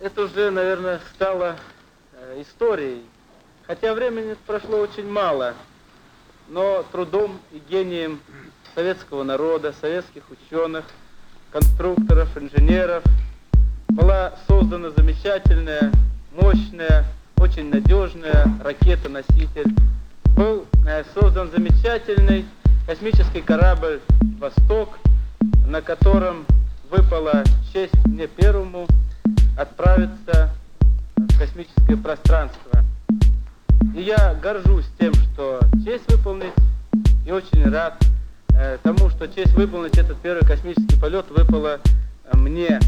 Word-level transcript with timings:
это 0.00 0.22
уже, 0.22 0.50
наверное, 0.50 1.00
стало 1.14 1.56
э, 2.14 2.42
историей. 2.42 3.02
Хотя 3.66 3.94
времени 3.94 4.34
прошло 4.46 4.78
очень 4.78 5.08
мало, 5.08 5.54
но 6.48 6.84
трудом 6.90 7.38
и 7.52 7.62
гением 7.70 8.20
советского 8.74 9.22
народа, 9.22 9.74
советских 9.80 10.22
ученых, 10.30 10.84
конструкторов, 11.52 12.36
инженеров 12.36 13.04
была 13.88 14.34
создана 14.48 14.90
замечательная, 14.90 15.92
мощная, 16.32 17.04
очень 17.36 17.70
надежная 17.70 18.46
ракета-носитель. 18.64 19.74
Был 20.36 20.66
э, 20.86 21.04
создан 21.14 21.50
замечательный 21.50 22.46
космический 22.86 23.42
корабль 23.42 24.00
«Восток», 24.38 24.98
на 25.66 25.82
котором 25.82 26.46
выпала 26.90 27.44
честь 27.72 27.94
мне 28.06 28.26
первому 28.26 28.86
отправиться 29.56 30.50
в 31.16 31.38
космическое 31.38 31.96
пространство. 31.96 32.84
И 33.94 34.02
я 34.02 34.34
горжусь 34.34 34.86
тем, 34.98 35.14
что 35.14 35.60
честь 35.84 36.10
выполнить, 36.10 36.52
и 37.26 37.32
очень 37.32 37.68
рад 37.70 37.94
э, 38.54 38.78
тому, 38.82 39.10
что 39.10 39.26
честь 39.28 39.54
выполнить 39.54 39.98
этот 39.98 40.18
первый 40.18 40.46
космический 40.46 40.98
полет 40.98 41.26
выпала 41.30 41.80
мне. 42.32 42.80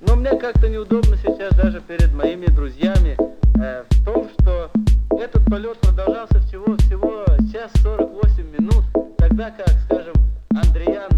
Но 0.00 0.16
мне 0.16 0.36
как-то 0.36 0.68
неудобно 0.68 1.16
сейчас 1.16 1.54
даже 1.56 1.80
перед 1.80 2.12
моими 2.12 2.46
друзьями 2.46 3.16
э, 3.60 3.84
в 3.88 4.04
том, 4.04 4.28
что 4.38 4.70
этот 5.18 5.44
полет 5.46 5.78
продолжался 5.80 6.40
всего-всего 6.40 7.24
час 7.52 7.70
48 7.82 8.50
минут, 8.58 8.84
тогда 9.18 9.50
как, 9.50 9.70
скажем, 9.84 10.14
Андреян 10.50 11.10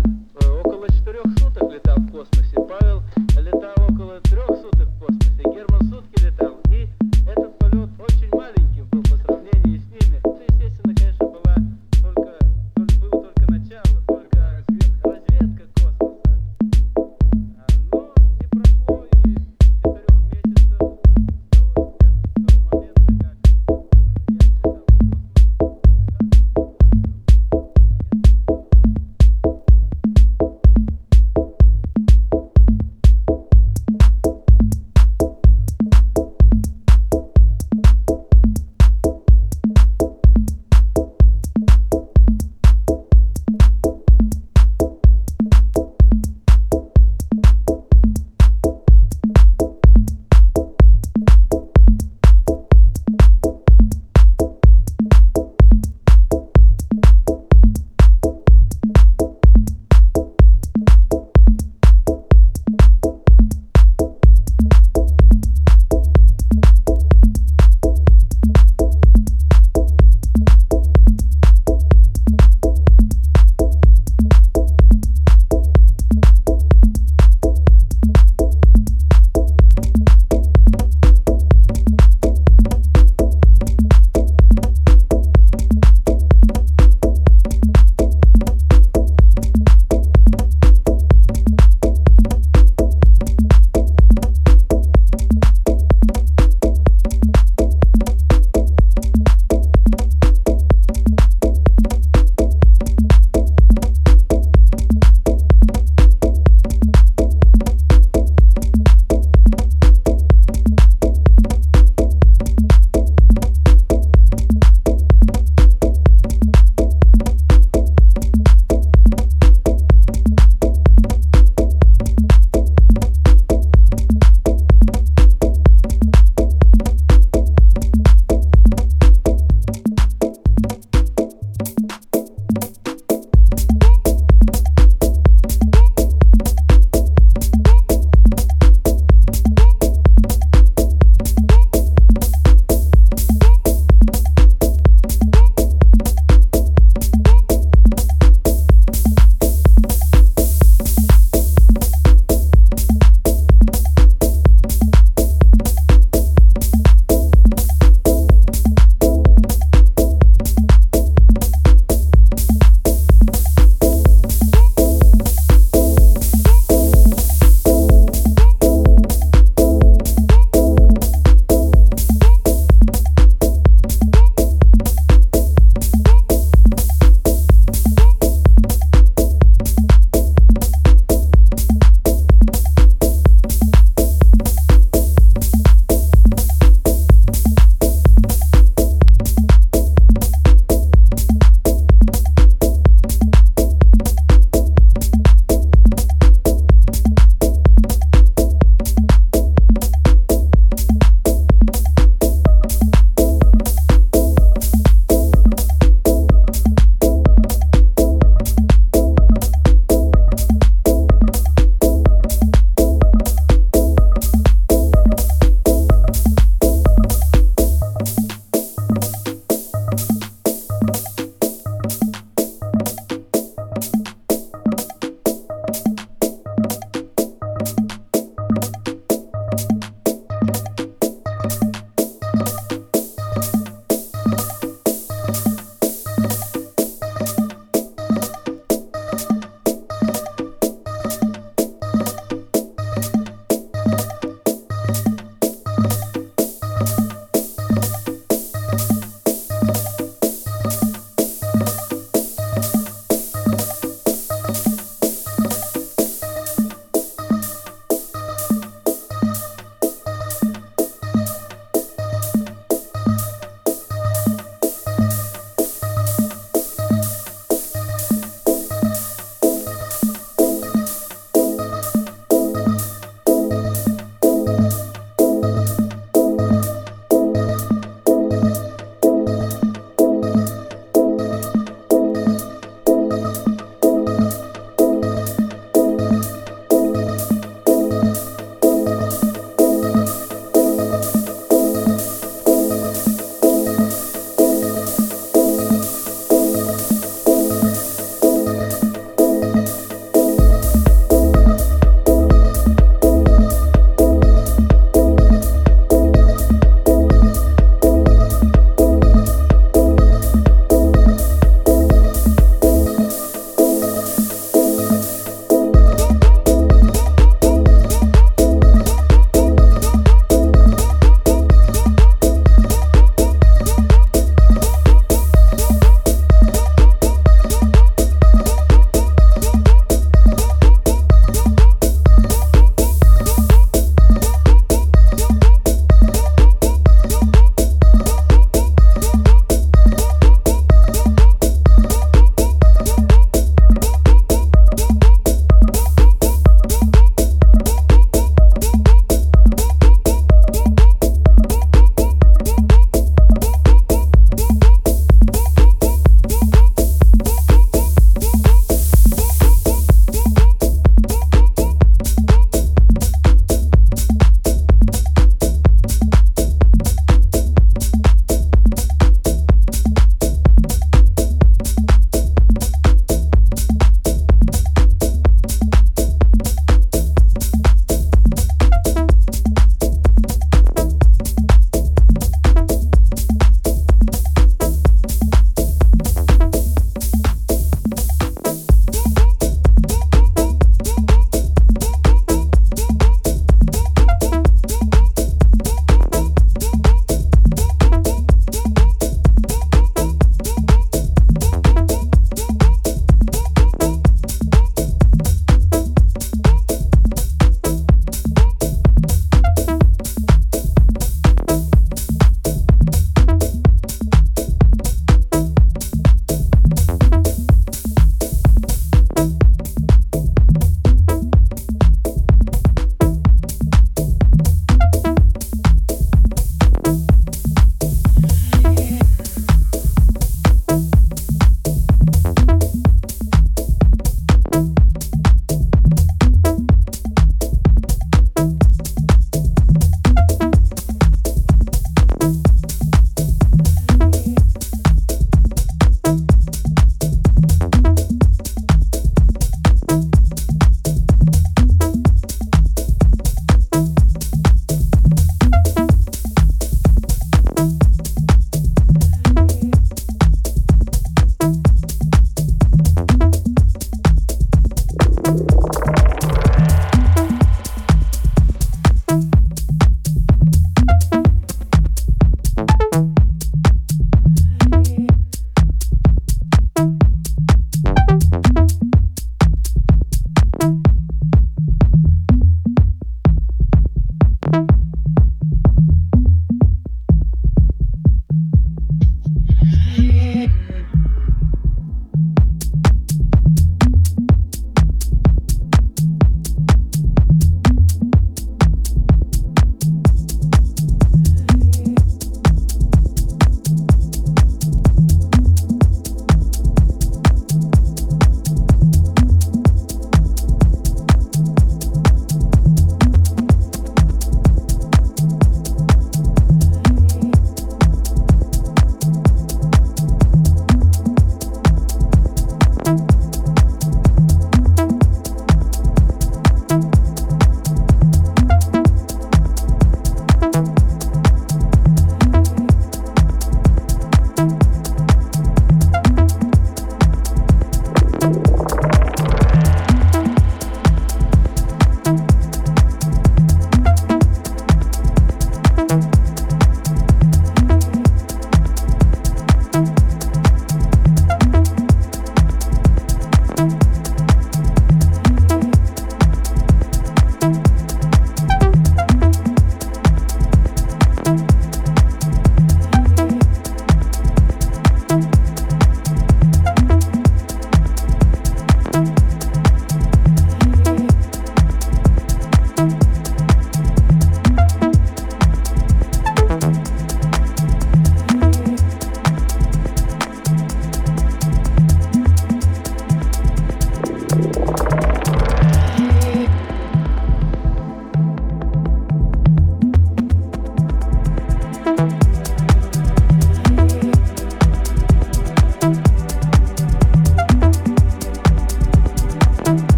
около 0.65 0.89
четырех 0.89 1.25
суток 1.39 1.71
летал 1.73 1.97
в 1.97 2.11
космосе, 2.12 2.55
Павел 2.55 3.03
летал 3.41 3.75
около 3.89 4.20
трех 4.20 4.47
суток 4.47 4.89
в 4.89 4.98
космосе, 5.01 5.43
Герман 5.45 5.80
сутки 5.91 6.12